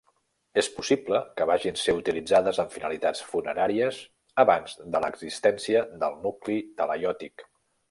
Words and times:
És 0.59 0.69
possible 0.77 1.19
que 1.41 1.45
vagin 1.49 1.77
ser 1.81 1.95
utilitzades 1.97 2.61
amb 2.63 2.73
finalitats 2.77 3.21
funeràries 3.35 4.01
abans 4.47 4.75
de 4.97 5.05
l'existència 5.07 5.87
del 6.07 6.19
nucli 6.27 6.61
talaiòtic. 6.83 7.49